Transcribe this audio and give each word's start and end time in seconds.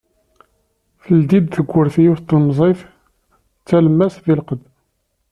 Teldi-d 1.03 1.47
tawwurt 1.53 1.95
yiwet 2.03 2.21
n 2.25 2.27
tlemẓit 2.27 2.79
d 3.61 3.63
talemmast 3.67 4.17
di 4.25 4.33
lqedd. 4.39 4.61